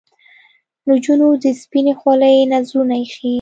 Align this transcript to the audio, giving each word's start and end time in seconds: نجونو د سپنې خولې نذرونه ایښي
نجونو 0.89 1.27
د 1.43 1.45
سپنې 1.61 1.93
خولې 1.99 2.35
نذرونه 2.51 2.95
ایښي 3.01 3.29